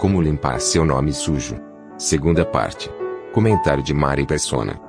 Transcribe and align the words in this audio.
Como 0.00 0.22
limpar 0.22 0.58
seu 0.62 0.82
nome 0.82 1.12
sujo. 1.12 1.60
Segunda 1.98 2.42
parte. 2.42 2.90
Comentário 3.34 3.82
de 3.82 3.92
Mari 3.92 4.24
Persona. 4.24 4.80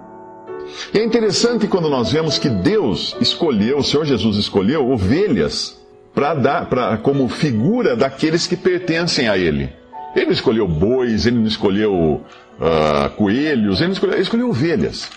E 0.94 1.00
é 1.00 1.04
interessante 1.04 1.68
quando 1.68 1.90
nós 1.90 2.14
vemos 2.14 2.40
que 2.40 2.48
Deus 2.48 3.18
escolheu, 3.20 3.80
o 3.80 3.84
Senhor 3.84 4.06
Jesus 4.06 4.38
escolheu 4.38 4.90
ovelhas 4.90 5.78
para 6.16 6.34
dar, 6.34 6.70
para 6.70 6.98
como 6.98 7.28
figura 7.28 7.94
daqueles 7.94 8.48
que 8.48 8.56
pertencem 8.56 9.28
a 9.28 9.38
Ele. 9.38 9.70
Ele 10.16 10.28
não 10.28 10.32
escolheu 10.32 10.66
bois, 10.66 11.26
ele 11.26 11.40
não 11.40 11.46
escolheu 11.46 11.94
uh, 11.94 13.10
coelhos, 13.18 13.80
ele, 13.80 13.88
não 13.88 13.94
escolheu, 13.94 14.16
ele 14.16 14.24
escolheu 14.24 14.50
ovelhas. 14.50 15.10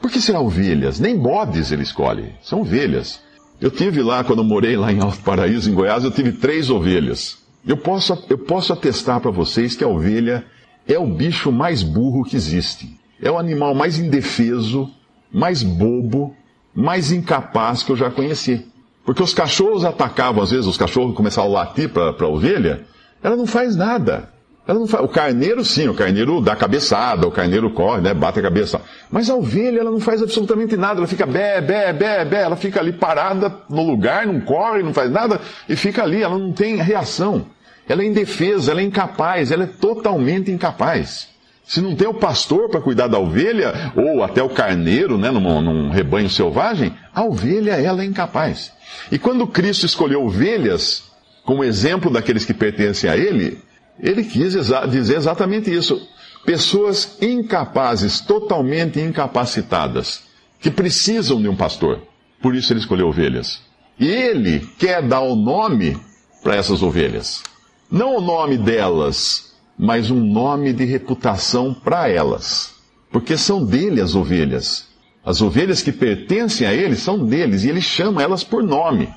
Por 0.00 0.10
que 0.10 0.20
será 0.20 0.40
ovelhas? 0.40 0.98
Nem 0.98 1.16
bodes 1.16 1.70
ele 1.70 1.84
escolhe, 1.84 2.32
são 2.42 2.62
ovelhas. 2.62 3.20
Eu 3.60 3.70
tive 3.70 4.02
lá, 4.02 4.24
quando 4.24 4.40
eu 4.40 4.44
morei 4.44 4.76
lá 4.76 4.92
em 4.92 5.00
Alto 5.00 5.20
Paraíso, 5.20 5.70
em 5.70 5.74
Goiás, 5.74 6.02
eu 6.02 6.10
tive 6.10 6.32
três 6.32 6.70
ovelhas. 6.70 7.38
Eu 7.66 7.76
posso, 7.76 8.26
eu 8.28 8.38
posso 8.38 8.72
atestar 8.72 9.20
para 9.20 9.30
vocês 9.30 9.76
que 9.76 9.84
a 9.84 9.88
ovelha 9.88 10.44
é 10.86 10.98
o 10.98 11.06
bicho 11.06 11.52
mais 11.52 11.82
burro 11.82 12.24
que 12.24 12.36
existe. 12.36 12.98
É 13.20 13.30
o 13.30 13.38
animal 13.38 13.74
mais 13.74 13.98
indefeso, 13.98 14.90
mais 15.32 15.62
bobo, 15.62 16.34
mais 16.74 17.12
incapaz 17.12 17.82
que 17.82 17.92
eu 17.92 17.96
já 17.96 18.10
conheci. 18.10 18.66
Porque 19.04 19.22
os 19.22 19.34
cachorros 19.34 19.84
atacavam, 19.84 20.42
às 20.42 20.50
vezes, 20.50 20.66
os 20.66 20.76
cachorros 20.76 21.16
começavam 21.16 21.50
a 21.50 21.64
latir 21.64 21.88
para 21.88 22.14
a 22.18 22.28
ovelha, 22.28 22.84
ela 23.22 23.36
não 23.36 23.46
faz 23.46 23.74
nada. 23.74 24.32
Ela 24.68 24.80
não 24.80 24.86
faz, 24.86 25.02
o 25.02 25.08
carneiro, 25.08 25.64
sim, 25.64 25.88
o 25.88 25.94
carneiro 25.94 26.42
dá 26.42 26.54
cabeçada, 26.54 27.26
o 27.26 27.30
carneiro 27.30 27.70
corre, 27.70 28.02
né, 28.02 28.12
bate 28.12 28.38
a 28.38 28.42
cabeça. 28.42 28.78
Mas 29.10 29.30
a 29.30 29.34
ovelha, 29.34 29.80
ela 29.80 29.90
não 29.90 29.98
faz 29.98 30.22
absolutamente 30.22 30.76
nada, 30.76 31.00
ela 31.00 31.06
fica 31.06 31.24
bé, 31.24 31.58
bé, 31.62 31.90
bé, 31.90 32.22
bé, 32.26 32.42
ela 32.42 32.54
fica 32.54 32.78
ali 32.78 32.92
parada 32.92 33.50
no 33.70 33.82
lugar, 33.82 34.26
não 34.26 34.42
corre, 34.42 34.82
não 34.82 34.92
faz 34.92 35.10
nada, 35.10 35.40
e 35.66 35.74
fica 35.74 36.02
ali, 36.02 36.22
ela 36.22 36.38
não 36.38 36.52
tem 36.52 36.76
reação. 36.76 37.46
Ela 37.88 38.02
é 38.02 38.06
indefesa, 38.06 38.72
ela 38.72 38.82
é 38.82 38.84
incapaz, 38.84 39.50
ela 39.50 39.64
é 39.64 39.66
totalmente 39.66 40.50
incapaz. 40.50 41.28
Se 41.64 41.80
não 41.80 41.96
tem 41.96 42.06
o 42.06 42.12
pastor 42.12 42.68
para 42.68 42.82
cuidar 42.82 43.06
da 43.06 43.18
ovelha, 43.18 43.72
ou 43.96 44.22
até 44.22 44.42
o 44.42 44.50
carneiro, 44.50 45.16
né, 45.16 45.30
num, 45.30 45.62
num 45.62 45.88
rebanho 45.88 46.28
selvagem, 46.28 46.92
a 47.14 47.24
ovelha, 47.24 47.72
ela 47.72 48.02
é 48.02 48.04
incapaz. 48.04 48.70
E 49.10 49.18
quando 49.18 49.46
Cristo 49.46 49.86
escolheu 49.86 50.26
ovelhas 50.26 51.04
como 51.42 51.64
exemplo 51.64 52.10
daqueles 52.10 52.44
que 52.44 52.52
pertencem 52.52 53.08
a 53.08 53.16
Ele, 53.16 53.66
Ele 54.00 54.24
quis 54.24 54.54
exa 54.54 54.86
dizer 54.86 55.16
exatamente 55.16 55.72
isso. 55.72 56.06
Pessoas 56.44 57.18
incapazes, 57.20 58.20
totalmente 58.20 59.00
incapacitadas, 59.00 60.22
que 60.60 60.70
precisam 60.70 61.40
de 61.40 61.48
um 61.48 61.56
pastor. 61.56 62.00
Por 62.40 62.54
isso 62.54 62.72
Ele 62.72 62.80
escolheu 62.80 63.08
ovelhas. 63.08 63.60
E 63.98 64.06
Ele 64.06 64.60
quer 64.78 65.02
dar 65.02 65.20
o 65.20 65.34
nome 65.34 65.98
para 66.42 66.56
essas 66.56 66.82
ovelhas. 66.82 67.42
Não 67.90 68.16
o 68.16 68.20
nome 68.20 68.56
delas, 68.56 69.54
mas 69.78 70.10
um 70.10 70.20
nome 70.20 70.72
de 70.72 70.84
reputação 70.84 71.74
para 71.74 72.08
elas. 72.08 72.74
Porque 73.10 73.36
são 73.36 73.64
dele 73.64 74.00
as 74.00 74.14
ovelhas. 74.14 74.86
As 75.24 75.40
ovelhas 75.42 75.82
que 75.82 75.92
pertencem 75.92 76.66
a 76.66 76.72
ele 76.72 76.96
são 76.96 77.24
deles 77.26 77.64
e 77.64 77.68
ele 77.68 77.80
chama 77.80 78.22
elas 78.22 78.42
por 78.42 78.62
nome. 78.62 79.12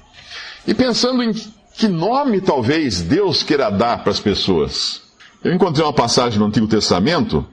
E 0.67 0.73
pensando 0.73 1.23
em 1.23 1.33
que 1.81 1.87
nome 1.87 2.39
talvez 2.41 3.01
Deus 3.01 3.41
queira 3.41 3.71
dar 3.71 4.03
para 4.03 4.11
as 4.11 4.19
pessoas, 4.19 5.01
eu 5.43 5.51
encontrei 5.51 5.83
uma 5.83 5.91
passagem 5.91 6.37
no 6.37 6.45
Antigo 6.45 6.67
Testamento, 6.67 7.43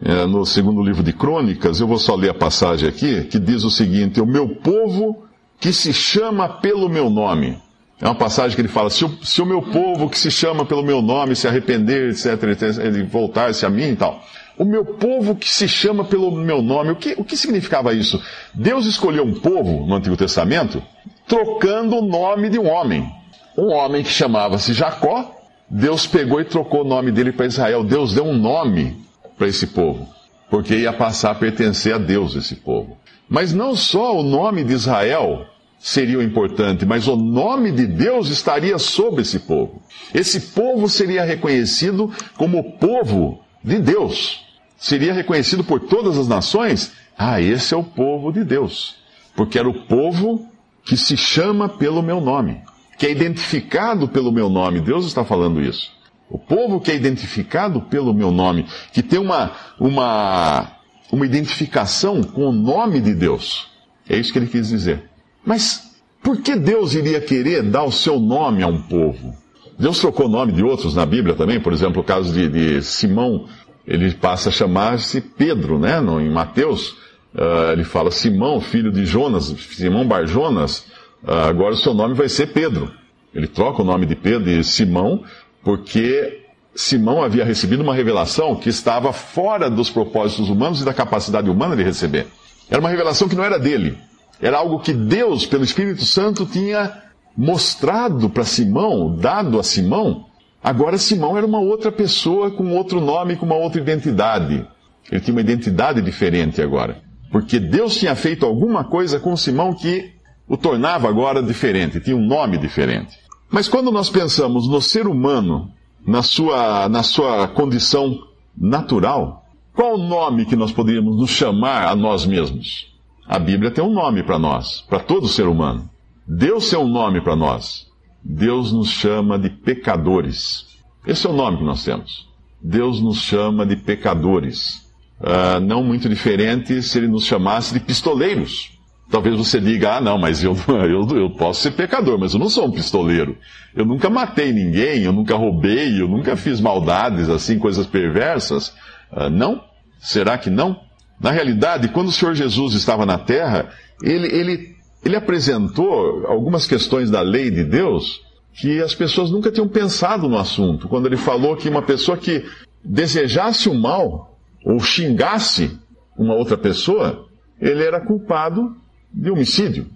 é, 0.00 0.24
no 0.24 0.46
segundo 0.46 0.80
livro 0.80 1.02
de 1.02 1.12
Crônicas, 1.12 1.80
eu 1.80 1.88
vou 1.88 1.98
só 1.98 2.14
ler 2.14 2.30
a 2.30 2.34
passagem 2.34 2.88
aqui, 2.88 3.24
que 3.24 3.40
diz 3.40 3.64
o 3.64 3.70
seguinte: 3.70 4.20
O 4.20 4.26
meu 4.26 4.48
povo 4.48 5.26
que 5.58 5.72
se 5.72 5.92
chama 5.92 6.48
pelo 6.48 6.88
meu 6.88 7.10
nome. 7.10 7.60
É 8.00 8.04
uma 8.04 8.14
passagem 8.14 8.54
que 8.54 8.60
ele 8.60 8.68
fala: 8.68 8.88
se 8.88 9.04
o, 9.04 9.18
se 9.24 9.42
o 9.42 9.46
meu 9.46 9.60
povo 9.60 10.08
que 10.08 10.18
se 10.18 10.30
chama 10.30 10.64
pelo 10.64 10.84
meu 10.84 11.02
nome 11.02 11.34
se 11.34 11.48
arrepender, 11.48 12.10
etc., 12.10 12.78
ele 12.78 13.02
voltar-se 13.02 13.66
a 13.66 13.68
mim 13.68 13.88
e 13.88 13.96
tal. 13.96 14.22
O 14.56 14.64
meu 14.64 14.84
povo 14.84 15.34
que 15.34 15.50
se 15.50 15.66
chama 15.66 16.04
pelo 16.04 16.30
meu 16.30 16.62
nome. 16.62 16.92
O 16.92 16.96
que, 16.96 17.16
o 17.18 17.24
que 17.24 17.36
significava 17.36 17.92
isso? 17.92 18.22
Deus 18.54 18.86
escolheu 18.86 19.24
um 19.24 19.34
povo 19.34 19.84
no 19.84 19.96
Antigo 19.96 20.16
Testamento 20.16 20.80
trocando 21.26 21.96
o 21.96 22.06
nome 22.06 22.48
de 22.48 22.60
um 22.60 22.68
homem. 22.68 23.12
Um 23.56 23.72
homem 23.72 24.02
que 24.02 24.10
chamava-se 24.10 24.72
Jacó, 24.72 25.34
Deus 25.68 26.06
pegou 26.06 26.40
e 26.40 26.44
trocou 26.44 26.82
o 26.82 26.88
nome 26.88 27.10
dele 27.10 27.32
para 27.32 27.46
Israel. 27.46 27.82
Deus 27.82 28.14
deu 28.14 28.24
um 28.24 28.36
nome 28.36 28.96
para 29.36 29.48
esse 29.48 29.68
povo, 29.68 30.08
porque 30.50 30.76
ia 30.76 30.92
passar 30.92 31.30
a 31.30 31.34
pertencer 31.34 31.94
a 31.94 31.98
Deus 31.98 32.34
esse 32.34 32.56
povo. 32.56 32.98
Mas 33.28 33.52
não 33.52 33.74
só 33.74 34.18
o 34.18 34.22
nome 34.22 34.62
de 34.62 34.72
Israel 34.72 35.46
seria 35.78 36.18
o 36.18 36.22
importante, 36.22 36.86
mas 36.86 37.08
o 37.08 37.16
nome 37.16 37.72
de 37.72 37.86
Deus 37.86 38.28
estaria 38.28 38.78
sobre 38.78 39.22
esse 39.22 39.40
povo. 39.40 39.82
Esse 40.14 40.40
povo 40.52 40.88
seria 40.88 41.24
reconhecido 41.24 42.12
como 42.36 42.58
o 42.58 42.72
povo 42.72 43.40
de 43.62 43.78
Deus 43.78 44.46
seria 44.76 45.12
reconhecido 45.12 45.64
por 45.64 45.80
todas 45.80 46.18
as 46.18 46.28
nações, 46.28 46.92
ah, 47.16 47.40
esse 47.40 47.72
é 47.74 47.76
o 47.76 47.82
povo 47.82 48.32
de 48.32 48.44
Deus. 48.44 48.96
Porque 49.34 49.58
era 49.58 49.68
o 49.68 49.86
povo 49.86 50.46
que 50.84 50.96
se 50.96 51.16
chama 51.16 51.68
pelo 51.68 52.02
meu 52.02 52.20
nome, 52.20 52.60
que 52.96 53.06
é 53.06 53.10
identificado 53.10 54.08
pelo 54.08 54.32
meu 54.32 54.48
nome. 54.48 54.80
Deus 54.80 55.06
está 55.06 55.24
falando 55.24 55.60
isso. 55.60 55.90
O 56.28 56.38
povo 56.38 56.80
que 56.80 56.90
é 56.90 56.96
identificado 56.96 57.80
pelo 57.82 58.12
meu 58.12 58.30
nome, 58.30 58.66
que 58.92 59.02
tem 59.02 59.18
uma, 59.18 59.52
uma, 59.78 60.72
uma 61.12 61.24
identificação 61.24 62.22
com 62.22 62.48
o 62.48 62.52
nome 62.52 63.00
de 63.00 63.14
Deus. 63.14 63.68
É 64.08 64.16
isso 64.16 64.32
que 64.32 64.38
ele 64.38 64.48
quis 64.48 64.68
dizer. 64.68 65.04
Mas 65.44 65.94
por 66.22 66.40
que 66.40 66.56
Deus 66.56 66.94
iria 66.94 67.20
querer 67.20 67.62
dar 67.62 67.84
o 67.84 67.92
seu 67.92 68.18
nome 68.18 68.62
a 68.62 68.66
um 68.66 68.82
povo? 68.82 69.36
Deus 69.78 70.00
trocou 70.00 70.26
o 70.26 70.28
nome 70.28 70.52
de 70.52 70.64
outros 70.64 70.94
na 70.94 71.06
Bíblia 71.06 71.34
também, 71.34 71.60
por 71.60 71.72
exemplo, 71.72 72.00
o 72.00 72.04
caso 72.04 72.32
de, 72.32 72.48
de 72.48 72.82
Simão, 72.82 73.46
ele 73.86 74.12
passa 74.12 74.48
a 74.48 74.52
chamar-se 74.52 75.20
Pedro, 75.20 75.78
né? 75.78 76.00
No, 76.00 76.20
em 76.20 76.30
Mateus, 76.30 76.90
uh, 77.34 77.72
ele 77.72 77.84
fala 77.84 78.10
Simão, 78.10 78.60
filho 78.60 78.90
de 78.90 79.04
Jonas, 79.04 79.54
Simão 79.70 80.06
Bar 80.06 80.26
Jonas, 80.26 80.86
agora 81.24 81.74
o 81.74 81.76
seu 81.76 81.94
nome 81.94 82.14
vai 82.14 82.28
ser 82.28 82.48
Pedro. 82.48 82.90
Ele 83.34 83.46
troca 83.46 83.82
o 83.82 83.84
nome 83.84 84.06
de 84.06 84.16
Pedro 84.16 84.44
de 84.44 84.64
Simão, 84.64 85.22
porque 85.62 86.44
Simão 86.74 87.22
havia 87.22 87.44
recebido 87.44 87.82
uma 87.82 87.94
revelação 87.94 88.56
que 88.56 88.68
estava 88.68 89.12
fora 89.12 89.70
dos 89.70 89.90
propósitos 89.90 90.48
humanos 90.48 90.80
e 90.80 90.84
da 90.84 90.94
capacidade 90.94 91.50
humana 91.50 91.76
de 91.76 91.82
receber. 91.82 92.26
Era 92.70 92.80
uma 92.80 92.90
revelação 92.90 93.28
que 93.28 93.36
não 93.36 93.44
era 93.44 93.58
dele. 93.58 93.98
Era 94.40 94.58
algo 94.58 94.80
que 94.80 94.92
Deus, 94.92 95.46
pelo 95.46 95.64
Espírito 95.64 96.04
Santo, 96.04 96.44
tinha 96.46 97.02
mostrado 97.36 98.30
para 98.30 98.44
Simão, 98.44 99.14
dado 99.16 99.58
a 99.58 99.62
Simão, 99.62 100.26
Agora 100.66 100.98
Simão 100.98 101.38
era 101.38 101.46
uma 101.46 101.60
outra 101.60 101.92
pessoa 101.92 102.50
com 102.50 102.72
outro 102.72 103.00
nome, 103.00 103.36
com 103.36 103.46
uma 103.46 103.54
outra 103.54 103.80
identidade. 103.80 104.66
Ele 105.08 105.20
tinha 105.20 105.32
uma 105.32 105.40
identidade 105.40 106.02
diferente 106.02 106.60
agora. 106.60 107.00
Porque 107.30 107.60
Deus 107.60 107.96
tinha 107.96 108.16
feito 108.16 108.44
alguma 108.44 108.82
coisa 108.82 109.20
com 109.20 109.36
Simão 109.36 109.72
que 109.72 110.15
o 110.48 110.56
tornava 110.56 111.08
agora 111.08 111.42
diferente, 111.42 112.00
tinha 112.00 112.16
um 112.16 112.26
nome 112.26 112.58
diferente. 112.58 113.16
Mas 113.50 113.68
quando 113.68 113.90
nós 113.90 114.10
pensamos 114.10 114.68
no 114.68 114.80
ser 114.80 115.06
humano, 115.06 115.70
na 116.06 116.22
sua, 116.22 116.88
na 116.88 117.02
sua 117.02 117.48
condição 117.48 118.18
natural, 118.56 119.44
qual 119.74 119.94
o 119.94 120.08
nome 120.08 120.46
que 120.46 120.56
nós 120.56 120.72
poderíamos 120.72 121.16
nos 121.16 121.30
chamar 121.30 121.88
a 121.88 121.94
nós 121.94 122.24
mesmos? 122.24 122.94
A 123.26 123.38
Bíblia 123.38 123.70
tem 123.70 123.84
um 123.84 123.92
nome 123.92 124.22
para 124.22 124.38
nós, 124.38 124.84
para 124.88 125.00
todo 125.00 125.28
ser 125.28 125.46
humano. 125.46 125.88
Deus 126.26 126.70
tem 126.70 126.78
um 126.78 126.88
nome 126.88 127.20
para 127.20 127.36
nós. 127.36 127.86
Deus 128.22 128.72
nos 128.72 128.90
chama 128.90 129.38
de 129.38 129.50
pecadores. 129.50 130.66
Esse 131.06 131.26
é 131.26 131.30
o 131.30 131.32
nome 131.32 131.58
que 131.58 131.64
nós 131.64 131.84
temos. 131.84 132.28
Deus 132.60 133.00
nos 133.00 133.18
chama 133.18 133.66
de 133.66 133.76
pecadores. 133.76 134.86
Uh, 135.20 135.60
não 135.60 135.82
muito 135.82 136.08
diferente 136.08 136.82
se 136.82 136.98
ele 136.98 137.08
nos 137.08 137.24
chamasse 137.24 137.72
de 137.72 137.80
pistoleiros. 137.80 138.75
Talvez 139.10 139.36
você 139.36 139.60
diga, 139.60 139.96
ah, 139.96 140.00
não, 140.00 140.18
mas 140.18 140.42
eu, 140.42 140.56
eu, 140.68 141.16
eu 141.16 141.30
posso 141.30 141.62
ser 141.62 141.72
pecador, 141.72 142.18
mas 142.18 142.32
eu 142.32 142.40
não 142.40 142.48
sou 142.48 142.66
um 142.66 142.72
pistoleiro. 142.72 143.36
Eu 143.74 143.84
nunca 143.84 144.10
matei 144.10 144.52
ninguém, 144.52 145.02
eu 145.02 145.12
nunca 145.12 145.36
roubei, 145.36 146.00
eu 146.00 146.08
nunca 146.08 146.36
fiz 146.36 146.60
maldades, 146.60 147.28
assim, 147.28 147.58
coisas 147.58 147.86
perversas. 147.86 148.74
Uh, 149.12 149.30
não? 149.30 149.62
Será 150.00 150.36
que 150.36 150.50
não? 150.50 150.80
Na 151.20 151.30
realidade, 151.30 151.88
quando 151.88 152.08
o 152.08 152.12
Senhor 152.12 152.34
Jesus 152.34 152.74
estava 152.74 153.06
na 153.06 153.16
terra, 153.16 153.70
ele, 154.02 154.26
ele 154.26 154.76
ele 155.06 155.14
apresentou 155.14 156.26
algumas 156.26 156.66
questões 156.66 157.10
da 157.10 157.20
lei 157.20 157.48
de 157.48 157.62
Deus 157.62 158.22
que 158.52 158.82
as 158.82 158.92
pessoas 158.92 159.30
nunca 159.30 159.52
tinham 159.52 159.68
pensado 159.68 160.28
no 160.28 160.36
assunto. 160.36 160.88
Quando 160.88 161.06
ele 161.06 161.16
falou 161.16 161.56
que 161.56 161.68
uma 161.68 161.82
pessoa 161.82 162.16
que 162.16 162.44
desejasse 162.82 163.68
o 163.68 163.74
mal 163.74 164.36
ou 164.64 164.80
xingasse 164.80 165.78
uma 166.18 166.34
outra 166.34 166.58
pessoa, 166.58 167.24
ele 167.60 167.84
era 167.84 168.00
culpado 168.00 168.74
de 169.12 169.30
homicídio. 169.30 169.86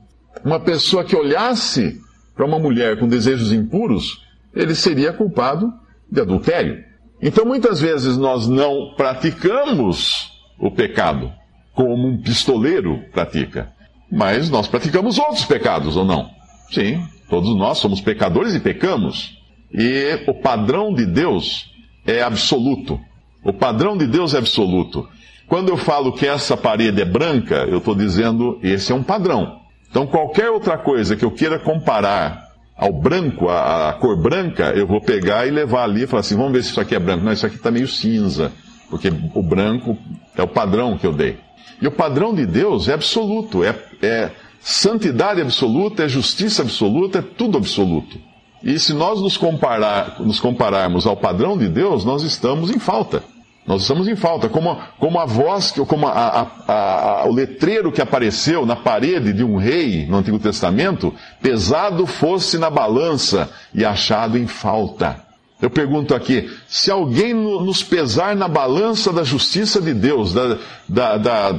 Uma 0.44 0.60
pessoa 0.60 1.04
que 1.04 1.16
olhasse 1.16 2.00
para 2.34 2.46
uma 2.46 2.58
mulher 2.58 2.98
com 2.98 3.08
desejos 3.08 3.52
impuros, 3.52 4.24
ele 4.54 4.74
seria 4.74 5.12
culpado 5.12 5.72
de 6.10 6.20
adultério. 6.20 6.82
Então 7.20 7.44
muitas 7.44 7.80
vezes 7.80 8.16
nós 8.16 8.48
não 8.48 8.94
praticamos 8.96 10.32
o 10.58 10.70
pecado 10.70 11.32
como 11.74 12.08
um 12.08 12.20
pistoleiro 12.20 13.00
pratica, 13.12 13.72
mas 14.10 14.50
nós 14.50 14.66
praticamos 14.66 15.18
outros 15.18 15.44
pecados 15.44 15.96
ou 15.96 16.04
não? 16.04 16.30
Sim, 16.70 17.02
todos 17.28 17.54
nós 17.56 17.78
somos 17.78 18.00
pecadores 18.00 18.54
e 18.54 18.60
pecamos. 18.60 19.38
E 19.72 20.24
o 20.26 20.34
padrão 20.34 20.92
de 20.92 21.06
Deus 21.06 21.70
é 22.06 22.22
absoluto. 22.22 23.00
O 23.44 23.52
padrão 23.52 23.96
de 23.96 24.06
Deus 24.06 24.34
é 24.34 24.38
absoluto. 24.38 25.08
Quando 25.50 25.68
eu 25.68 25.76
falo 25.76 26.12
que 26.12 26.28
essa 26.28 26.56
parede 26.56 27.02
é 27.02 27.04
branca, 27.04 27.66
eu 27.68 27.78
estou 27.78 27.92
dizendo 27.92 28.56
esse 28.62 28.92
é 28.92 28.94
um 28.94 29.02
padrão. 29.02 29.58
Então, 29.90 30.06
qualquer 30.06 30.48
outra 30.48 30.78
coisa 30.78 31.16
que 31.16 31.24
eu 31.24 31.30
queira 31.32 31.58
comparar 31.58 32.50
ao 32.76 32.92
branco, 32.92 33.48
a, 33.48 33.88
a, 33.88 33.92
cor 33.94 34.16
branca, 34.16 34.72
eu 34.76 34.86
vou 34.86 35.00
pegar 35.00 35.48
e 35.48 35.50
levar 35.50 35.82
ali 35.82 36.04
e 36.04 36.06
falar 36.06 36.20
assim: 36.20 36.36
vamos 36.36 36.52
ver 36.52 36.62
se 36.62 36.70
isso 36.70 36.80
aqui 36.80 36.94
é 36.94 37.00
branco. 37.00 37.24
Não, 37.24 37.32
isso 37.32 37.44
aqui 37.44 37.56
está 37.56 37.68
meio 37.68 37.88
cinza, 37.88 38.52
porque 38.88 39.12
o 39.34 39.42
branco 39.42 39.98
é 40.36 40.42
o 40.42 40.46
padrão 40.46 40.96
que 40.96 41.04
eu 41.04 41.12
dei. 41.12 41.36
E 41.82 41.88
o 41.88 41.90
padrão 41.90 42.32
de 42.32 42.46
Deus 42.46 42.88
é 42.88 42.94
absoluto, 42.94 43.64
é, 43.64 43.74
é 44.02 44.30
santidade 44.60 45.40
absoluta, 45.40 46.04
é 46.04 46.08
justiça 46.08 46.62
absoluta, 46.62 47.18
é 47.18 47.22
tudo 47.22 47.58
absoluto. 47.58 48.20
E 48.62 48.78
se 48.78 48.94
nós 48.94 49.20
nos, 49.20 49.36
comparar, 49.36 50.20
nos 50.20 50.38
compararmos 50.38 51.08
ao 51.08 51.16
padrão 51.16 51.58
de 51.58 51.66
Deus, 51.66 52.04
nós 52.04 52.22
estamos 52.22 52.70
em 52.70 52.78
falta. 52.78 53.24
Nós 53.66 53.82
estamos 53.82 54.08
em 54.08 54.16
falta, 54.16 54.48
como, 54.48 54.76
como 54.98 55.18
a 55.18 55.26
voz, 55.26 55.72
como 55.86 56.06
a, 56.06 56.48
a, 56.66 57.22
a, 57.22 57.28
o 57.28 57.32
letreiro 57.32 57.92
que 57.92 58.00
apareceu 58.00 58.64
na 58.64 58.74
parede 58.74 59.32
de 59.32 59.44
um 59.44 59.56
rei 59.56 60.06
no 60.06 60.16
Antigo 60.16 60.38
Testamento, 60.38 61.14
pesado 61.40 62.06
fosse 62.06 62.58
na 62.58 62.70
balança 62.70 63.50
e 63.74 63.84
achado 63.84 64.38
em 64.38 64.46
falta. 64.46 65.22
Eu 65.60 65.68
pergunto 65.68 66.14
aqui, 66.14 66.50
se 66.66 66.90
alguém 66.90 67.34
nos 67.34 67.82
pesar 67.84 68.34
na 68.34 68.48
balança 68.48 69.12
da 69.12 69.22
justiça 69.22 69.80
de 69.80 69.92
Deus, 69.92 70.32
da, 70.32 70.58
da, 70.88 71.16
da, 71.18 71.52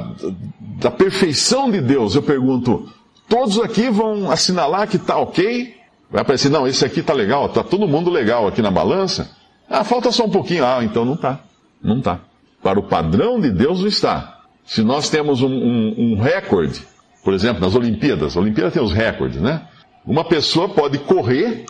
da 0.80 0.92
perfeição 0.92 1.70
de 1.70 1.80
Deus, 1.80 2.16
eu 2.16 2.24
pergunto, 2.24 2.90
todos 3.30 3.60
aqui 3.60 3.90
vão 3.92 4.32
assinalar 4.32 4.88
que 4.88 4.98
está 4.98 5.18
ok? 5.18 5.76
Vai 6.10 6.24
aparecer, 6.24 6.50
não, 6.50 6.68
esse 6.68 6.84
aqui 6.84 7.02
está 7.02 7.14
legal, 7.14 7.46
está 7.46 7.64
todo 7.64 7.88
mundo 7.88 8.10
legal 8.10 8.48
aqui 8.48 8.62
na 8.62 8.72
balança? 8.72 9.30
Ah, 9.70 9.84
falta 9.84 10.12
só 10.12 10.26
um 10.26 10.30
pouquinho. 10.30 10.66
Ah, 10.66 10.84
então 10.84 11.06
não 11.06 11.14
está. 11.14 11.40
Não 11.84 12.00
está. 12.00 12.20
Para 12.62 12.80
o 12.80 12.84
padrão 12.84 13.40
de 13.40 13.50
Deus 13.50 13.80
não 13.82 13.88
está. 13.88 14.42
Se 14.66 14.84
nós 14.84 15.10
temos 15.10 15.42
um, 15.42 15.50
um, 15.50 15.96
um 15.98 16.22
recorde, 16.22 16.82
por 17.24 17.34
exemplo, 17.34 17.62
nas 17.62 17.76
Olimpíadas, 17.76 18.38
a 18.38 18.40
Olimpíada 18.40 18.72
tem 18.72 18.82
os 18.82 18.92
recordes, 18.92 19.42
né? 19.42 19.68
Uma 20.06 20.24
pessoa 20.24 20.70
pode 20.70 20.98
correr, 21.00 21.66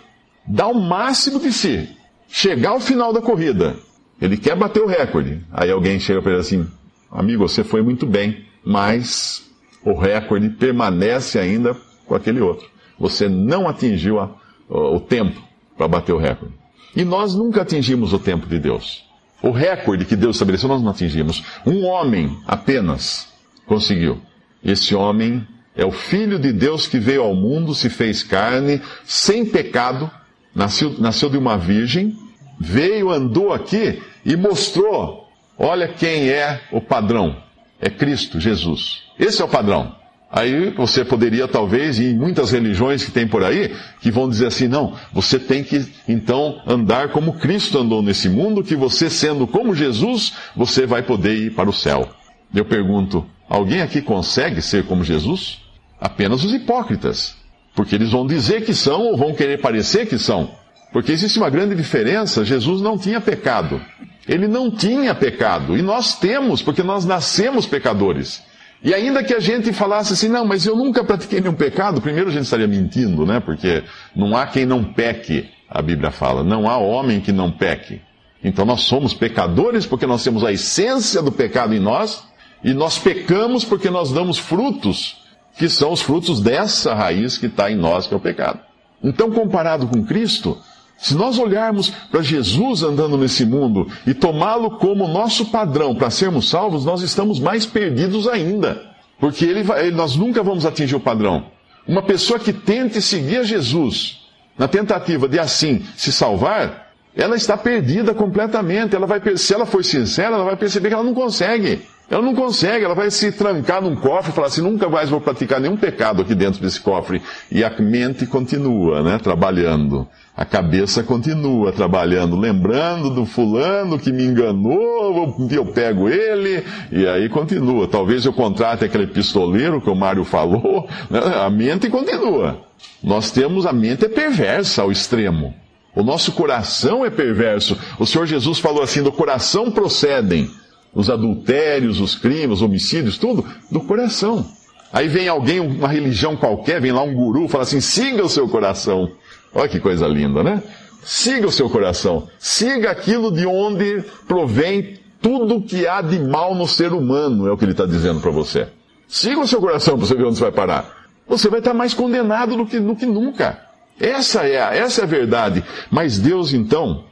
dar 0.45 0.67
o 0.67 0.79
máximo 0.79 1.39
de 1.39 1.51
si, 1.51 1.89
chegar 2.27 2.71
ao 2.71 2.79
final 2.79 3.11
da 3.11 3.21
corrida. 3.21 3.75
Ele 4.21 4.37
quer 4.37 4.55
bater 4.55 4.81
o 4.81 4.87
recorde. 4.87 5.41
Aí 5.51 5.71
alguém 5.71 5.99
chega 5.99 6.21
para 6.21 6.33
ele 6.33 6.41
assim: 6.41 6.67
Amigo, 7.11 7.47
você 7.47 7.63
foi 7.63 7.81
muito 7.81 8.05
bem, 8.05 8.45
mas 8.63 9.49
o 9.83 9.93
recorde 9.93 10.49
permanece 10.49 11.39
ainda 11.39 11.75
com 12.05 12.15
aquele 12.15 12.39
outro. 12.39 12.69
Você 12.99 13.27
não 13.27 13.67
atingiu 13.67 14.19
a, 14.19 14.29
o, 14.69 14.95
o 14.95 14.99
tempo 14.99 15.41
para 15.75 15.87
bater 15.87 16.13
o 16.13 16.17
recorde. 16.17 16.53
E 16.95 17.03
nós 17.03 17.33
nunca 17.33 17.61
atingimos 17.61 18.13
o 18.13 18.19
tempo 18.19 18.47
de 18.47 18.59
Deus. 18.59 19.10
O 19.41 19.51
recorde 19.51 20.05
que 20.05 20.15
Deus 20.15 20.35
estabeleceu 20.35 20.69
nós 20.69 20.81
não 20.81 20.91
atingimos. 20.91 21.43
Um 21.65 21.85
homem 21.85 22.38
apenas 22.47 23.27
conseguiu. 23.65 24.21
Esse 24.63 24.93
homem 24.93 25.47
é 25.75 25.85
o 25.85 25.91
Filho 25.91 26.38
de 26.38 26.51
Deus 26.51 26.85
que 26.88 26.99
veio 26.99 27.23
ao 27.23 27.33
mundo, 27.33 27.73
se 27.73 27.89
fez 27.89 28.21
carne, 28.21 28.81
sem 29.03 29.45
pecado, 29.45 30.11
nasceu, 30.53 30.95
nasceu 30.99 31.29
de 31.29 31.38
uma 31.38 31.57
virgem, 31.57 32.15
veio, 32.59 33.09
andou 33.09 33.51
aqui 33.51 34.01
e 34.25 34.35
mostrou: 34.35 35.29
olha 35.57 35.87
quem 35.87 36.29
é 36.29 36.61
o 36.71 36.81
padrão. 36.81 37.41
É 37.79 37.89
Cristo, 37.89 38.39
Jesus. 38.39 39.03
Esse 39.17 39.41
é 39.41 39.45
o 39.45 39.47
padrão. 39.47 39.95
Aí 40.31 40.69
você 40.69 41.04
poderia, 41.04 41.45
talvez, 41.45 42.00
em 42.00 42.16
muitas 42.16 42.51
religiões 42.51 43.04
que 43.04 43.12
tem 43.12 43.28
por 43.28 43.44
aí, 43.44 43.75
que 44.00 44.10
vão 44.10 44.30
dizer 44.30 44.48
assim: 44.48 44.68
não, 44.68 44.95
você 45.12 45.38
tem 45.38 45.62
que 45.62 45.86
então 46.07 46.62
andar 46.66 47.10
como 47.10 47.33
Cristo 47.33 47.78
andou 47.78 48.01
nesse 48.01 48.30
mundo, 48.30 48.63
que 48.63 48.75
você 48.75 49.10
sendo 49.10 49.45
como 49.45 49.75
Jesus, 49.75 50.33
você 50.56 50.86
vai 50.86 51.04
poder 51.04 51.36
ir 51.36 51.51
para 51.51 51.69
o 51.69 51.74
céu. 51.74 52.10
Eu 52.56 52.63
pergunto: 52.63 53.25
alguém 53.50 53.81
aqui 53.81 54.01
consegue 54.01 54.62
ser 54.62 54.86
como 54.86 55.04
Jesus? 55.04 55.60
Apenas 56.00 56.45
os 56.45 56.54
hipócritas. 56.54 57.36
Porque 57.75 57.95
eles 57.95 58.12
vão 58.12 58.25
dizer 58.25 58.63
que 58.63 58.74
são 58.74 59.01
ou 59.01 59.18
vão 59.18 59.33
querer 59.33 59.60
parecer 59.60 60.06
que 60.06 60.18
são. 60.18 60.51
Porque 60.94 61.12
existe 61.12 61.39
uma 61.39 61.50
grande 61.50 61.75
diferença: 61.75 62.45
Jesus 62.45 62.81
não 62.81 62.98
tinha 62.98 63.19
pecado. 63.19 63.81
Ele 64.25 64.48
não 64.48 64.72
tinha 64.72 65.13
pecado. 65.13 65.78
E 65.78 65.81
nós 65.81 66.18
temos, 66.18 66.62
porque 66.62 66.83
nós 66.83 67.04
nascemos 67.04 67.66
pecadores. 67.66 68.42
E 68.83 68.94
ainda 68.94 69.24
que 69.24 69.33
a 69.33 69.39
gente 69.39 69.72
falasse 69.72 70.13
assim, 70.13 70.28
não, 70.28 70.44
mas 70.45 70.66
eu 70.66 70.75
nunca 70.75 71.04
pratiquei 71.04 71.39
nenhum 71.39 71.54
pecado, 71.54 72.01
primeiro 72.01 72.30
a 72.30 72.33
gente 72.33 72.44
estaria 72.44 72.68
mentindo, 72.68 73.25
né? 73.25 73.39
Porque 73.39 73.83
não 74.16 74.36
há 74.36 74.48
quem 74.48 74.66
não 74.66 74.83
peque, 74.83 75.50
a 75.69 75.81
Bíblia 75.81 76.12
fala. 76.12 76.44
Não 76.44 76.68
há 76.68 76.78
homem 76.78 77.22
que 77.22 77.31
não 77.31 77.51
peque. 77.51 78.01
Então 78.44 78.66
nós 78.66 78.81
somos 78.81 79.13
pecadores 79.13 79.86
porque 79.86 80.07
nós 80.07 80.24
temos 80.24 80.44
a 80.44 80.51
essência 80.51 81.22
do 81.22 81.31
pecado 81.31 81.75
em 81.75 81.80
nós, 81.80 82.24
e 82.63 82.74
nós 82.74 82.98
pecamos 82.98 83.63
porque 83.63 83.89
nós 83.89 84.12
damos 84.12 84.38
frutos, 84.38 85.22
que 85.57 85.68
são 85.68 85.92
os 85.92 86.01
frutos 86.01 86.39
dessa 86.39 86.94
raiz 86.94 87.38
que 87.38 87.48
está 87.48 87.72
em 87.72 87.75
nós, 87.75 88.07
que 88.07 88.13
é 88.13 88.18
o 88.18 88.19
pecado. 88.19 88.60
Então, 89.04 89.31
comparado 89.31 89.88
com 89.88 90.04
Cristo, 90.04 90.57
se 91.01 91.15
nós 91.15 91.39
olharmos 91.39 91.89
para 92.12 92.21
Jesus 92.21 92.83
andando 92.83 93.18
nesse 93.18 93.44
mundo 93.44 93.88
e 94.06 94.13
tomá-lo 94.13 94.77
como 94.77 95.07
nosso 95.07 95.48
padrão 95.48 95.95
para 95.95 96.12
sermos 96.12 96.48
salvos, 96.48 96.86
nós 96.86 97.01
estamos 97.01 97.39
mais 97.39 97.65
perdidos 97.65 98.27
ainda. 98.27 98.83
Porque 99.19 99.44
ele 99.44 99.63
vai, 99.63 99.89
nós 99.89 100.15
nunca 100.15 100.44
vamos 100.44 100.63
atingir 100.63 100.95
o 100.95 101.00
padrão. 101.00 101.45
Uma 101.88 102.03
pessoa 102.03 102.39
que 102.39 102.53
tente 102.53 103.01
seguir 103.01 103.38
a 103.38 103.44
Jesus, 103.44 104.21
na 104.56 104.68
tentativa 104.68 105.27
de 105.27 105.39
assim 105.39 105.83
se 105.98 106.12
salvar, 106.12 106.92
ela 107.15 107.36
está 107.36 107.57
perdida 107.57 108.14
completamente. 108.14 108.95
Ela 108.95 109.07
vai, 109.07 109.19
se 109.37 109.54
ela 109.56 109.66
for 109.66 109.83
sincera, 109.83 110.35
ela 110.35 110.45
vai 110.45 110.56
perceber 110.56 110.90
que 110.90 110.94
ela 110.94 111.04
não 111.04 111.16
consegue. 111.16 111.81
Ela 112.11 112.21
não 112.21 112.35
consegue, 112.35 112.85
ela 112.85 112.94
vai 112.94 113.09
se 113.09 113.31
trancar 113.31 113.81
num 113.81 113.95
cofre 113.95 114.31
e 114.31 114.35
falar 114.35 114.47
assim: 114.47 114.61
nunca 114.61 114.87
mais 114.89 115.09
vou 115.09 115.21
praticar 115.21 115.59
nenhum 115.59 115.77
pecado 115.77 116.21
aqui 116.21 116.35
dentro 116.35 116.61
desse 116.61 116.80
cofre. 116.80 117.21
E 117.49 117.63
a 117.63 117.69
mente 117.80 118.27
continua, 118.27 119.01
né, 119.01 119.18
trabalhando 119.18 120.07
a 120.35 120.45
cabeça 120.45 121.03
continua 121.03 121.71
trabalhando, 121.71 122.35
lembrando 122.35 123.09
do 123.09 123.25
fulano 123.25 123.99
que 123.99 124.11
me 124.11 124.23
enganou, 124.23 125.35
eu 125.51 125.65
pego 125.65 126.09
ele, 126.09 126.63
e 126.91 127.06
aí 127.06 127.27
continua. 127.30 127.87
Talvez 127.87 128.25
eu 128.25 128.33
contrate 128.33 128.85
aquele 128.85 129.07
pistoleiro 129.07 129.81
que 129.81 129.89
o 129.89 129.95
Mário 129.95 130.23
falou, 130.23 130.87
né? 131.09 131.19
a 131.19 131.49
mente 131.49 131.89
continua. 131.89 132.61
Nós 133.03 133.30
temos, 133.30 133.65
a 133.65 133.73
mente 133.73 134.06
é 134.06 134.09
perversa 134.09 134.81
ao 134.81 134.91
extremo. 134.91 135.53
O 135.94 136.01
nosso 136.01 136.31
coração 136.31 137.06
é 137.06 137.09
perverso. 137.09 137.77
O 137.99 138.06
Senhor 138.06 138.25
Jesus 138.25 138.57
falou 138.57 138.81
assim: 138.81 139.03
do 139.03 139.11
coração 139.11 139.69
procedem 139.69 140.49
os 140.94 141.10
adultérios, 141.10 142.00
os 142.00 142.16
crimes, 142.16 142.57
os 142.57 142.62
homicídios, 142.62 143.18
tudo 143.18 143.45
do 143.69 143.81
coração. 143.81 144.45
Aí 144.92 145.07
vem 145.07 145.28
alguém, 145.28 145.60
uma 145.60 145.88
religião 145.88 146.36
qualquer, 146.36 146.81
vem 146.81 146.92
lá 146.92 147.02
um 147.02 147.14
guru, 147.14 147.48
fala 147.48 147.64
assim: 147.64 147.80
siga 147.80 148.24
o 148.24 148.30
seu 148.30 148.48
coração. 148.48 149.12
Olha 149.54 149.69
que 149.69 149.80
coisa 149.80 150.07
linda, 150.07 150.44
né? 150.44 150.62
Siga 151.04 151.48
o 151.48 151.52
seu 151.52 151.69
coração. 151.69 152.28
Siga 152.38 152.92
aquilo 152.92 153.31
de 153.31 153.45
onde 153.45 154.04
provém 154.28 155.00
tudo 155.21 155.62
que 155.62 155.88
há 155.88 156.02
de 156.02 156.19
mal 156.19 156.56
no 156.56 156.68
ser 156.68 156.94
humano, 156.94 157.48
é 157.48 157.52
o 157.52 157.57
que 157.57 157.64
ele 157.64 157.71
está 157.71 157.86
dizendo 157.86 158.19
para 158.19 158.31
você. 158.31 158.68
Siga 159.07 159.40
o 159.40 159.48
seu 159.48 159.60
coração 159.60 159.98
para 159.98 160.07
você 160.07 160.16
ver 160.16 160.26
onde 160.26 160.38
você 160.38 160.44
vai 160.44 160.52
parar. 160.52 161.02
Você 161.28 161.48
vai 161.48 161.60
estar 161.60 161.74
mais 161.74 161.94
condenado 161.94 162.57
do 162.57 162.66
que, 162.66 162.80
do 162.80 162.95
que 162.95 163.06
nunca. 163.06 163.60
Essa 164.00 164.48
é, 164.48 164.62
a, 164.62 164.76
essa 164.76 165.02
é 165.02 165.04
a 165.04 165.07
verdade. 165.07 165.64
Mas 165.90 166.18
Deus, 166.18 166.54
então, 166.54 167.04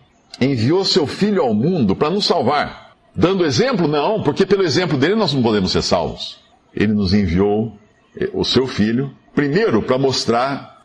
enviou 0.41 0.83
seu 0.83 1.05
Filho 1.05 1.41
ao 1.41 1.53
mundo 1.53 1.95
para 1.95 2.09
nos 2.09 2.25
salvar. 2.25 2.88
Dando 3.19 3.45
exemplo? 3.45 3.85
Não, 3.85 4.23
porque 4.23 4.45
pelo 4.45 4.63
exemplo 4.63 4.97
dele 4.97 5.13
nós 5.13 5.33
não 5.33 5.41
podemos 5.41 5.73
ser 5.73 5.81
salvos. 5.81 6.39
Ele 6.73 6.93
nos 6.93 7.13
enviou 7.13 7.77
eh, 8.17 8.29
o 8.33 8.45
seu 8.45 8.65
Filho, 8.65 9.13
primeiro 9.35 9.81
para 9.81 9.97
mostrar 9.97 10.79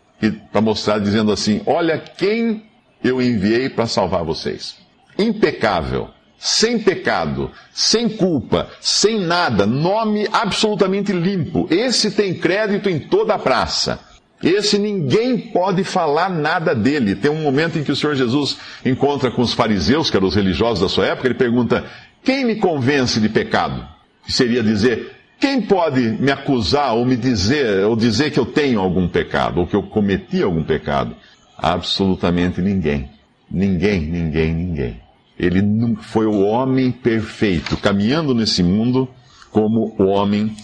para 0.50 0.61
mostrar 0.61 0.99
dizendo 0.99 1.31
assim: 1.31 1.61
Olha 1.64 1.97
quem 1.97 2.64
eu 3.05 3.23
enviei 3.23 3.69
para 3.69 3.87
salvar 3.87 4.25
vocês. 4.25 4.75
Impecável, 5.17 6.09
sem 6.37 6.76
pecado, 6.81 7.53
sem 7.73 8.09
culpa, 8.09 8.69
sem 8.81 9.21
nada, 9.21 9.64
nome 9.64 10.26
absolutamente 10.33 11.12
limpo. 11.12 11.69
Esse 11.71 12.11
tem 12.11 12.35
crédito 12.35 12.91
em 12.91 12.99
toda 12.99 13.35
a 13.35 13.38
praça. 13.38 14.00
Esse 14.43 14.76
ninguém 14.76 15.38
pode 15.38 15.85
falar 15.85 16.29
nada 16.29 16.75
dele. 16.75 17.14
Tem 17.14 17.31
um 17.31 17.43
momento 17.43 17.79
em 17.79 17.85
que 17.85 17.93
o 17.93 17.97
Senhor 17.97 18.17
Jesus 18.17 18.59
encontra 18.85 19.31
com 19.31 19.41
os 19.41 19.55
fariseus, 19.55 20.11
que 20.11 20.17
eram 20.17 20.26
os 20.26 20.35
religiosos 20.35 20.81
da 20.81 20.88
sua 20.88 21.07
época, 21.07 21.29
ele 21.29 21.35
pergunta: 21.35 21.85
Quem 22.25 22.45
me 22.45 22.57
convence 22.57 23.21
de 23.21 23.28
pecado? 23.28 23.87
Que 24.25 24.33
seria 24.33 24.62
dizer: 24.62 25.12
Quem 25.38 25.61
pode 25.61 26.00
me 26.00 26.33
acusar 26.33 26.95
ou 26.95 27.04
me 27.04 27.16
dizer, 27.16 27.85
ou 27.85 27.95
dizer 27.95 28.31
que 28.31 28.40
eu 28.40 28.47
tenho 28.47 28.81
algum 28.81 29.07
pecado, 29.07 29.61
ou 29.61 29.66
que 29.66 29.76
eu 29.76 29.83
cometi 29.83 30.43
algum 30.43 30.64
pecado? 30.64 31.14
Absolutamente 31.57 32.62
ninguém. 32.62 33.11
Ninguém, 33.50 34.00
ninguém, 34.00 34.54
ninguém. 34.54 35.00
Ele 35.38 35.62
foi 36.00 36.26
o 36.26 36.40
homem 36.40 36.90
perfeito, 36.90 37.76
caminhando 37.76 38.35
nesse 38.35 38.62
mundo 38.62 39.09
como 39.50 39.95
o 39.99 40.07
homem 40.07 40.57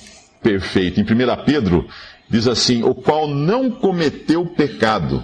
perfeito. 0.42 0.98
Em 0.98 1.04
1 1.04 1.06
Pedro, 1.44 1.86
diz 2.28 2.48
assim: 2.48 2.82
o 2.82 2.94
qual 2.94 3.28
não 3.28 3.70
cometeu 3.70 4.46
pecado. 4.46 5.22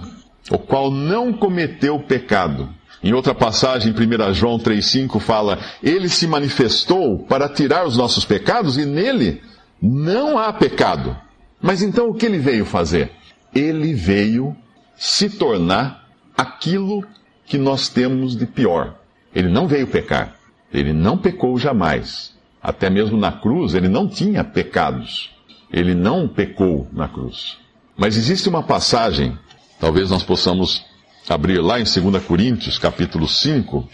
O 0.51 0.59
qual 0.59 0.91
não 0.91 1.33
cometeu 1.33 1.99
pecado. 1.99 2.69
Em 3.03 3.13
outra 3.13 3.33
passagem, 3.33 3.93
em 3.93 4.29
1 4.29 4.33
João 4.33 4.57
3,5, 4.57 5.19
fala: 5.19 5.59
Ele 5.83 6.09
se 6.09 6.27
manifestou 6.27 7.19
para 7.19 7.47
tirar 7.47 7.85
os 7.85 7.95
nossos 7.95 8.25
pecados 8.25 8.77
e 8.77 8.85
nele 8.85 9.41
não 9.81 10.37
há 10.37 10.51
pecado. 10.51 11.15
Mas 11.61 11.81
então 11.81 12.09
o 12.09 12.13
que 12.13 12.25
ele 12.25 12.39
veio 12.39 12.65
fazer? 12.65 13.11
Ele 13.53 13.93
veio 13.93 14.55
se 14.95 15.29
tornar 15.29 16.07
aquilo 16.35 17.05
que 17.45 17.57
nós 17.57 17.87
temos 17.89 18.35
de 18.35 18.45
pior. 18.45 18.95
Ele 19.33 19.49
não 19.49 19.67
veio 19.67 19.87
pecar. 19.87 20.35
Ele 20.73 20.93
não 20.93 21.17
pecou 21.17 21.57
jamais. 21.57 22.35
Até 22.61 22.89
mesmo 22.89 23.17
na 23.17 23.31
cruz, 23.31 23.73
ele 23.73 23.87
não 23.87 24.07
tinha 24.07 24.43
pecados. 24.43 25.31
Ele 25.71 25.93
não 25.93 26.27
pecou 26.27 26.87
na 26.91 27.07
cruz. 27.07 27.57
Mas 27.95 28.17
existe 28.17 28.49
uma 28.49 28.63
passagem, 28.63 29.37
talvez 29.79 30.09
nós 30.09 30.23
possamos 30.23 30.85
abrir 31.29 31.59
lá 31.59 31.79
em 31.79 31.83
2 31.83 32.23
Coríntios, 32.23 32.79
capítulo 32.79 33.27
5, 33.27 33.87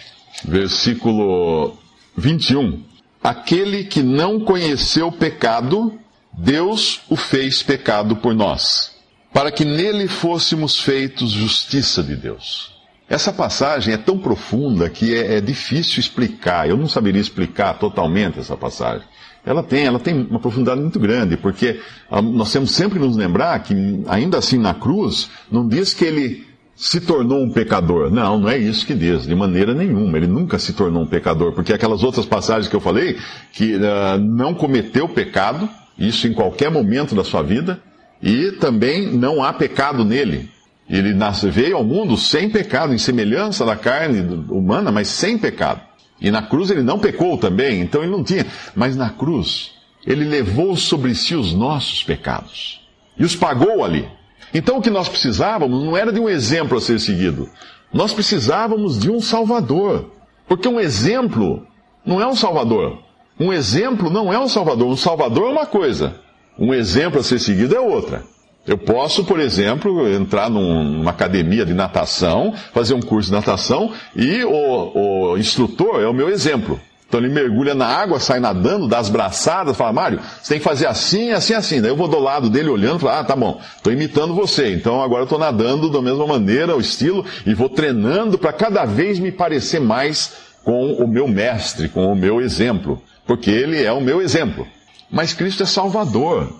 versículo 0.46 1.76
21. 2.16 2.84
Aquele 3.24 3.86
que 3.86 4.04
não 4.04 4.40
conheceu 4.40 5.12
pecado, 5.12 5.98
Deus 6.32 7.02
o 7.10 7.16
fez 7.16 7.64
pecado 7.64 8.18
por 8.18 8.34
nós, 8.34 8.96
para 9.32 9.52
que 9.52 9.66
nele 9.66 10.08
fôssemos 10.08 10.80
feitos 10.80 11.32
justiça 11.32 12.04
de 12.04 12.16
Deus. 12.16 12.74
Essa 13.10 13.32
passagem 13.32 13.94
é 13.94 13.98
tão 13.98 14.18
profunda 14.18 14.90
que 14.90 15.14
é, 15.16 15.36
é 15.36 15.42
difícil 15.42 16.00
explicar. 16.00 16.68
Eu 16.68 16.78
não 16.78 16.88
saberia 16.88 17.22
explicar 17.22 17.78
totalmente 17.78 18.40
essa 18.40 18.56
passagem. 18.58 19.06
Ela 19.46 19.62
tem, 19.62 19.86
ela 19.86 20.00
tem 20.00 20.26
uma 20.30 20.40
profundidade 20.40 20.80
muito 20.80 21.00
grande, 21.00 21.36
porque 21.36 21.82
ah, 22.10 22.22
nós 22.22 22.52
temos 22.52 22.72
sempre 22.72 22.98
nos 22.98 23.18
lembrar 23.18 23.60
que, 23.60 23.76
ainda 24.08 24.38
assim 24.38 24.58
na 24.58 24.74
cruz, 24.74 25.30
não 25.52 25.68
diz 25.68 25.94
que 25.94 26.06
ele 26.06 26.53
se 26.76 27.00
tornou 27.02 27.42
um 27.42 27.52
pecador. 27.52 28.12
Não, 28.12 28.40
não 28.40 28.50
é 28.50 28.58
isso 28.58 28.86
que 28.86 28.94
diz, 28.94 29.26
de 29.26 29.36
maneira 29.36 29.74
nenhuma. 29.74 30.18
Ele 30.18 30.28
nunca 30.28 30.58
se 30.58 30.74
tornou 30.74 31.04
um 31.04 31.08
pecador, 31.08 31.54
porque 31.54 31.74
aquelas 31.74 32.04
outras 32.04 32.26
passagens 32.26 32.68
que 32.68 32.76
eu 32.76 32.82
falei, 32.82 33.18
que 33.52 33.76
uh, 33.76 34.18
não 34.20 34.54
cometeu 34.54 35.08
pecado, 35.08 35.70
isso 35.98 36.28
em 36.28 36.34
qualquer 36.34 36.72
momento 36.72 37.14
da 37.14 37.24
sua 37.24 37.44
vida, 37.44 37.80
e 38.22 38.54
também 38.54 39.12
não 39.12 39.44
há 39.44 39.54
pecado 39.54 40.04
nele. 40.04 40.50
Ele 40.90 41.14
nasce, 41.14 41.50
veio 41.50 41.78
ao 41.78 41.84
mundo 41.84 42.18
sem 42.18 42.50
pecado, 42.50 42.94
em 42.94 42.98
semelhança 42.98 43.66
da 43.66 43.76
carne 43.76 44.22
humana, 44.50 44.92
mas 44.92 45.08
sem 45.08 45.38
pecado. 45.38 45.82
E 46.20 46.30
na 46.32 46.42
cruz 46.42 46.70
ele 46.70 46.84
não 46.84 47.00
pecou 47.00 47.38
também, 47.38 47.82
então 47.82 48.02
ele 48.02 48.12
não 48.12 48.24
tinha. 48.24 48.46
Mas 48.76 48.96
na 48.96 49.10
cruz, 49.10 49.72
ele 50.06 50.26
levou 50.26 50.76
sobre 50.76 51.16
si 51.16 51.36
os 51.36 51.54
nossos 51.54 52.04
pecados 52.04 52.82
e 53.18 53.24
os 53.24 53.36
pagou 53.36 53.84
ali. 53.84 54.08
Então 54.54 54.78
o 54.78 54.82
que 54.82 54.90
nós 54.90 55.10
precisávamos 55.10 55.84
não 55.84 55.98
era 55.98 56.12
de 56.12 56.20
um 56.20 56.30
exemplo 56.30 56.78
a 56.78 56.82
ser 56.82 57.00
seguido, 57.00 57.50
nós 57.92 58.14
precisávamos 58.14 59.00
de 59.00 59.10
um 59.10 59.20
Salvador. 59.20 60.12
Porque 60.48 60.68
um 60.68 60.80
exemplo 60.80 61.66
não 62.06 62.22
é 62.22 62.28
um 62.28 62.36
Salvador. 62.36 63.00
Um 63.40 63.52
exemplo 63.52 64.10
não 64.10 64.32
é 64.32 64.40
um 64.40 64.48
Salvador. 64.48 64.88
Um 64.88 64.98
Salvador 64.98 65.50
é 65.50 65.52
uma 65.52 65.66
coisa, 65.66 66.16
um 66.58 66.74
exemplo 66.74 67.20
a 67.20 67.24
ser 67.24 67.40
seguido 67.40 67.76
é 67.76 67.80
outra. 67.80 68.24
Eu 68.66 68.78
posso, 68.78 69.26
por 69.26 69.40
exemplo, 69.40 70.08
entrar 70.08 70.50
numa 70.50 71.12
academia 71.12 71.66
de 71.66 71.74
natação, 71.74 72.54
fazer 72.74 72.94
um 72.94 73.02
curso 73.02 73.30
de 73.30 73.36
natação 73.36 73.92
e 74.16 74.44
o, 74.46 75.32
o 75.34 75.38
instrutor 75.38 76.02
é 76.02 76.08
o 76.08 76.14
meu 76.14 76.30
exemplo. 76.30 76.80
Então 77.14 77.24
ele 77.24 77.32
mergulha 77.32 77.76
na 77.76 77.86
água, 77.86 78.20
sai 78.20 78.40
nadando, 78.40 78.88
dá 78.88 78.98
as 78.98 79.08
braçadas, 79.08 79.78
fala, 79.78 79.94
Mário, 79.94 80.20
você 80.42 80.56
tem 80.56 80.58
que 80.58 80.64
fazer 80.64 80.88
assim, 80.88 81.30
assim, 81.30 81.54
assim. 81.54 81.80
Daí 81.80 81.92
eu 81.92 81.96
vou 81.96 82.08
do 82.08 82.18
lado 82.18 82.50
dele 82.50 82.70
olhando 82.70 83.02
falo, 83.02 83.20
ah, 83.20 83.24
tá 83.24 83.36
bom, 83.36 83.62
estou 83.78 83.94
imitando 83.94 84.34
você. 84.34 84.74
Então 84.74 85.00
agora 85.00 85.22
eu 85.22 85.26
estou 85.26 85.38
nadando 85.38 85.92
da 85.92 86.02
mesma 86.02 86.26
maneira, 86.26 86.76
o 86.76 86.82
estilo, 86.82 87.24
e 87.46 87.54
vou 87.54 87.70
treinando 87.70 88.36
para 88.36 88.52
cada 88.52 88.84
vez 88.84 89.20
me 89.20 89.32
parecer 89.32 89.80
mais 89.80 90.34
com 90.64 90.94
o 90.94 91.08
meu 91.08 91.28
mestre, 91.28 91.88
com 91.88 92.12
o 92.12 92.16
meu 92.16 92.42
exemplo. 92.42 93.00
Porque 93.28 93.52
ele 93.52 93.84
é 93.84 93.92
o 93.92 94.02
meu 94.02 94.20
exemplo. 94.20 94.66
Mas 95.12 95.34
Cristo 95.34 95.62
é 95.62 95.68
Salvador. 95.68 96.52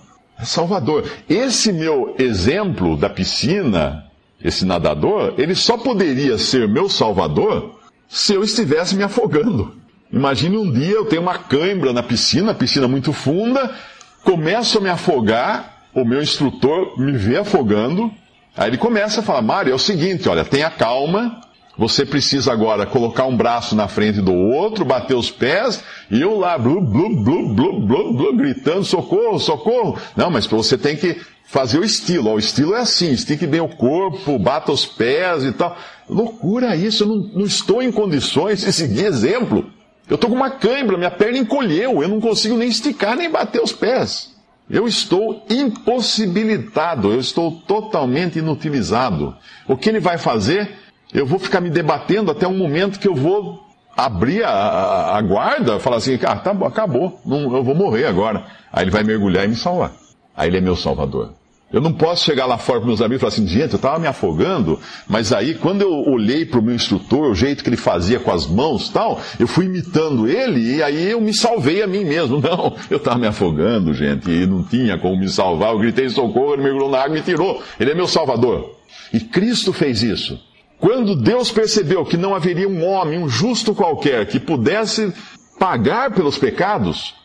Salvador. 0.44 1.02
Esse 1.28 1.72
meu 1.72 2.14
exemplo 2.16 2.96
da 2.96 3.10
piscina, 3.10 4.04
esse 4.40 4.64
nadador, 4.64 5.34
ele 5.36 5.56
só 5.56 5.76
poderia 5.76 6.38
ser 6.38 6.68
meu 6.68 6.88
Salvador 6.88 7.74
se 8.08 8.34
eu 8.34 8.44
estivesse 8.44 8.94
me 8.94 9.02
afogando. 9.02 9.82
Imagine 10.14 10.56
um 10.56 10.70
dia 10.70 10.92
eu 10.92 11.06
tenho 11.06 11.22
uma 11.22 11.36
cãibra 11.36 11.92
na 11.92 12.00
piscina, 12.00 12.54
piscina 12.54 12.86
muito 12.86 13.12
funda, 13.12 13.74
começo 14.22 14.78
a 14.78 14.80
me 14.80 14.88
afogar, 14.88 15.88
o 15.92 16.04
meu 16.04 16.22
instrutor 16.22 16.96
me 16.96 17.10
vê 17.10 17.38
afogando, 17.38 18.12
aí 18.56 18.70
ele 18.70 18.78
começa 18.78 19.18
a 19.18 19.22
falar: 19.24 19.42
Mário, 19.42 19.72
é 19.72 19.74
o 19.74 19.78
seguinte, 19.78 20.28
olha, 20.28 20.44
tenha 20.44 20.70
calma, 20.70 21.40
você 21.76 22.06
precisa 22.06 22.52
agora 22.52 22.86
colocar 22.86 23.24
um 23.24 23.36
braço 23.36 23.74
na 23.74 23.88
frente 23.88 24.20
do 24.20 24.32
outro, 24.32 24.84
bater 24.84 25.16
os 25.16 25.32
pés, 25.32 25.82
e 26.08 26.20
eu 26.20 26.38
lá, 26.38 26.56
blu, 26.56 26.80
blu, 26.80 27.16
blu, 27.16 27.48
blu, 27.52 27.80
blu, 27.80 28.14
blu, 28.14 28.36
gritando, 28.36 28.84
socorro, 28.84 29.40
socorro. 29.40 29.98
Não, 30.16 30.30
mas 30.30 30.46
você 30.46 30.78
tem 30.78 30.94
que 30.94 31.20
fazer 31.44 31.80
o 31.80 31.84
estilo. 31.84 32.30
Ó, 32.30 32.34
o 32.34 32.38
estilo 32.38 32.76
é 32.76 32.82
assim, 32.82 33.10
estique 33.10 33.48
bem 33.48 33.60
o 33.60 33.68
corpo, 33.68 34.38
bata 34.38 34.70
os 34.70 34.86
pés 34.86 35.42
e 35.42 35.50
tal. 35.50 35.76
Loucura 36.08 36.76
isso, 36.76 37.02
eu 37.02 37.08
não, 37.08 37.16
não 37.16 37.44
estou 37.44 37.82
em 37.82 37.90
condições 37.90 38.60
de 38.60 38.72
seguir 38.72 39.06
exemplo. 39.06 39.73
Eu 40.08 40.16
estou 40.16 40.28
com 40.28 40.36
uma 40.36 40.50
cãibra, 40.50 40.98
minha 40.98 41.10
perna 41.10 41.38
encolheu, 41.38 42.02
eu 42.02 42.08
não 42.08 42.20
consigo 42.20 42.56
nem 42.56 42.68
esticar 42.68 43.16
nem 43.16 43.30
bater 43.30 43.62
os 43.62 43.72
pés. 43.72 44.34
Eu 44.68 44.86
estou 44.86 45.44
impossibilitado, 45.50 47.12
eu 47.12 47.20
estou 47.20 47.52
totalmente 47.66 48.38
inutilizado. 48.38 49.36
O 49.68 49.76
que 49.76 49.88
ele 49.88 50.00
vai 50.00 50.18
fazer? 50.18 50.84
eu 51.14 51.24
vou 51.24 51.38
ficar 51.38 51.60
me 51.60 51.70
debatendo 51.70 52.32
até 52.32 52.46
um 52.46 52.58
momento 52.58 52.98
que 52.98 53.06
eu 53.06 53.14
vou 53.14 53.62
abrir 53.96 54.42
a, 54.42 54.50
a, 54.50 55.18
a 55.18 55.22
guarda, 55.22 55.78
falar 55.78 55.98
assim, 55.98 56.18
ah, 56.24 56.34
tá, 56.34 56.50
acabou, 56.66 57.20
não, 57.24 57.56
eu 57.56 57.62
vou 57.62 57.74
morrer 57.74 58.06
agora. 58.06 58.44
Aí 58.72 58.82
ele 58.82 58.90
vai 58.90 59.04
mergulhar 59.04 59.44
e 59.44 59.48
me 59.48 59.54
salvar. 59.54 59.92
Aí 60.36 60.48
ele 60.48 60.58
é 60.58 60.60
meu 60.60 60.74
salvador. 60.74 61.32
Eu 61.74 61.80
não 61.80 61.92
posso 61.92 62.24
chegar 62.24 62.46
lá 62.46 62.56
fora 62.56 62.78
para 62.78 62.86
meus 62.86 63.00
amigos 63.00 63.16
e 63.16 63.20
falar 63.22 63.32
assim, 63.32 63.48
gente, 63.48 63.72
eu 63.72 63.78
estava 63.78 63.98
me 63.98 64.06
afogando, 64.06 64.78
mas 65.08 65.32
aí 65.32 65.56
quando 65.56 65.82
eu 65.82 65.90
olhei 66.08 66.46
para 66.46 66.60
o 66.60 66.62
meu 66.62 66.72
instrutor, 66.72 67.32
o 67.32 67.34
jeito 67.34 67.64
que 67.64 67.68
ele 67.68 67.76
fazia 67.76 68.20
com 68.20 68.30
as 68.30 68.46
mãos 68.46 68.88
tal, 68.88 69.20
eu 69.40 69.48
fui 69.48 69.64
imitando 69.64 70.28
ele 70.28 70.76
e 70.76 70.80
aí 70.84 71.10
eu 71.10 71.20
me 71.20 71.34
salvei 71.34 71.82
a 71.82 71.86
mim 71.88 72.04
mesmo. 72.04 72.38
Não, 72.44 72.76
eu 72.88 72.98
estava 72.98 73.18
me 73.18 73.26
afogando, 73.26 73.92
gente, 73.92 74.30
e 74.30 74.46
não 74.46 74.62
tinha 74.62 74.96
como 74.96 75.18
me 75.18 75.28
salvar. 75.28 75.72
Eu 75.72 75.80
gritei 75.80 76.08
socorro, 76.08 76.54
ele 76.54 76.62
mergulhou 76.62 76.90
na 76.90 76.98
água 76.98 77.16
e 77.16 77.18
me 77.18 77.24
tirou. 77.24 77.60
Ele 77.80 77.90
é 77.90 77.94
meu 77.94 78.06
salvador. 78.06 78.78
E 79.12 79.18
Cristo 79.18 79.72
fez 79.72 80.00
isso. 80.00 80.40
Quando 80.78 81.16
Deus 81.16 81.50
percebeu 81.50 82.04
que 82.04 82.16
não 82.16 82.36
haveria 82.36 82.68
um 82.68 82.86
homem, 82.86 83.18
um 83.18 83.28
justo 83.28 83.74
qualquer, 83.74 84.26
que 84.26 84.38
pudesse 84.38 85.12
pagar 85.58 86.12
pelos 86.12 86.38
pecados, 86.38 87.16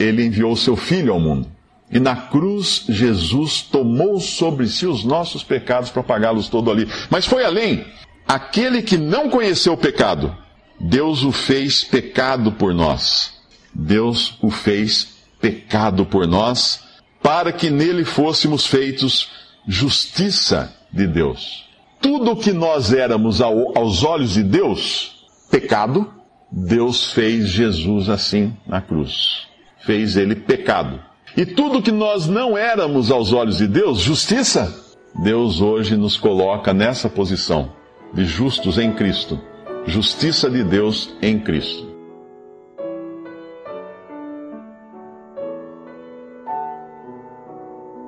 ele 0.00 0.24
enviou 0.24 0.56
seu 0.56 0.76
filho 0.76 1.12
ao 1.12 1.20
mundo. 1.20 1.57
E 1.90 1.98
na 1.98 2.14
cruz, 2.14 2.84
Jesus 2.88 3.62
tomou 3.62 4.20
sobre 4.20 4.66
si 4.66 4.86
os 4.86 5.04
nossos 5.04 5.42
pecados 5.42 5.90
para 5.90 6.02
pagá-los 6.02 6.48
todo 6.48 6.70
ali. 6.70 6.88
Mas 7.10 7.24
foi 7.24 7.44
além. 7.44 7.86
Aquele 8.26 8.82
que 8.82 8.98
não 8.98 9.30
conheceu 9.30 9.72
o 9.72 9.78
pecado, 9.78 10.36
Deus 10.78 11.24
o 11.24 11.32
fez 11.32 11.82
pecado 11.82 12.52
por 12.52 12.74
nós. 12.74 13.32
Deus 13.74 14.36
o 14.42 14.50
fez 14.50 15.16
pecado 15.40 16.04
por 16.04 16.26
nós, 16.26 16.80
para 17.22 17.52
que 17.52 17.70
nele 17.70 18.04
fôssemos 18.04 18.66
feitos 18.66 19.30
justiça 19.66 20.74
de 20.92 21.06
Deus 21.06 21.68
tudo 22.00 22.36
que 22.36 22.52
nós 22.52 22.92
éramos 22.92 23.40
aos 23.40 24.04
olhos 24.04 24.34
de 24.34 24.42
Deus, 24.42 25.26
pecado, 25.50 26.12
Deus 26.50 27.12
fez 27.12 27.48
Jesus 27.48 28.08
assim 28.08 28.56
na 28.66 28.80
cruz. 28.80 29.46
Fez 29.80 30.16
ele 30.16 30.34
pecado. 30.34 31.00
E 31.38 31.46
tudo 31.46 31.80
que 31.80 31.92
nós 31.92 32.26
não 32.26 32.58
éramos 32.58 33.12
aos 33.12 33.32
olhos 33.32 33.58
de 33.58 33.68
Deus, 33.68 34.00
justiça, 34.00 34.74
Deus 35.22 35.60
hoje 35.60 35.96
nos 35.96 36.16
coloca 36.16 36.74
nessa 36.74 37.08
posição 37.08 37.70
de 38.12 38.24
justos 38.24 38.76
em 38.76 38.92
Cristo. 38.92 39.40
Justiça 39.86 40.50
de 40.50 40.64
Deus 40.64 41.16
em 41.22 41.38
Cristo. 41.38 41.86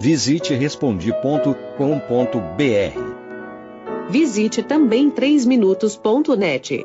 Visite 0.00 0.52
respondi.com.br. 0.52 1.70
Visite 4.10 4.60
também 4.60 5.08
3minutos.net. 5.08 6.84